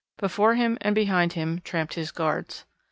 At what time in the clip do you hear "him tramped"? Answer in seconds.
1.33-1.93